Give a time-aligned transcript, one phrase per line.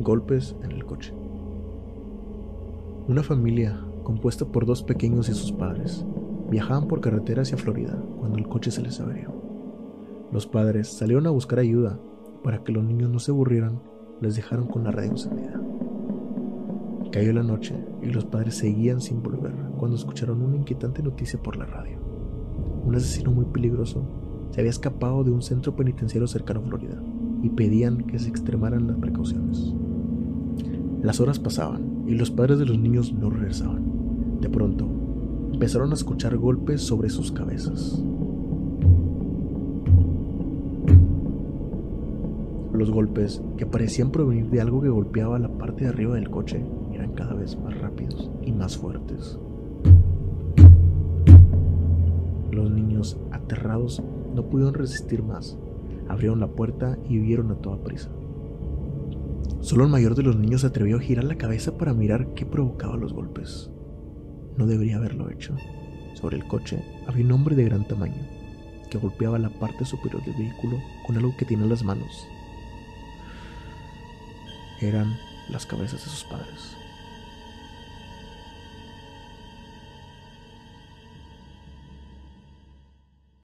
[0.00, 1.12] Golpes en el coche.
[3.08, 6.06] Una familia compuesta por dos pequeños y sus padres
[6.48, 9.32] viajaban por carretera hacia Florida cuando el coche se les averió.
[10.30, 11.98] Los padres salieron a buscar ayuda
[12.44, 13.80] para que los niños no se aburrieran,
[14.20, 15.60] les dejaron con la radio encendida.
[17.10, 21.56] Cayó la noche y los padres seguían sin volver cuando escucharon una inquietante noticia por
[21.56, 21.98] la radio.
[22.84, 24.02] Un asesino muy peligroso
[24.50, 27.02] se había escapado de un centro penitenciario cercano a Florida
[27.42, 29.74] y pedían que se extremaran las precauciones.
[31.02, 34.40] Las horas pasaban y los padres de los niños no regresaban.
[34.40, 34.88] De pronto,
[35.52, 38.02] empezaron a escuchar golpes sobre sus cabezas.
[42.72, 46.64] Los golpes, que parecían provenir de algo que golpeaba la parte de arriba del coche,
[46.92, 49.38] eran cada vez más rápidos y más fuertes.
[52.50, 54.02] Los niños, aterrados,
[54.34, 55.56] no pudieron resistir más.
[56.08, 58.10] Abrieron la puerta y huyeron a toda prisa.
[59.60, 62.46] Solo el mayor de los niños se atrevió a girar la cabeza para mirar qué
[62.46, 63.70] provocaba los golpes.
[64.56, 65.56] No debería haberlo hecho.
[66.14, 68.26] Sobre el coche había un hombre de gran tamaño
[68.90, 72.26] que golpeaba la parte superior del vehículo con algo que tenía en las manos.
[74.80, 75.16] Eran
[75.48, 76.76] las cabezas de sus padres.